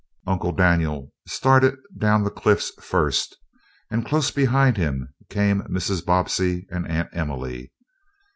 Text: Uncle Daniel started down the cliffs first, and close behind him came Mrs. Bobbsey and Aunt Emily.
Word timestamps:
Uncle 0.25 0.51
Daniel 0.51 1.13
started 1.27 1.77
down 1.95 2.23
the 2.23 2.31
cliffs 2.31 2.71
first, 2.83 3.37
and 3.91 4.03
close 4.03 4.31
behind 4.31 4.75
him 4.75 5.13
came 5.29 5.61
Mrs. 5.69 6.03
Bobbsey 6.03 6.65
and 6.71 6.87
Aunt 6.87 7.09
Emily. 7.13 7.71